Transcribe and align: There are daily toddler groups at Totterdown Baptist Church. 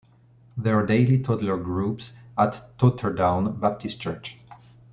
There 0.57 0.79
are 0.79 0.85
daily 0.87 1.19
toddler 1.19 1.57
groups 1.59 2.13
at 2.35 2.75
Totterdown 2.79 3.59
Baptist 3.59 4.01
Church. 4.01 4.35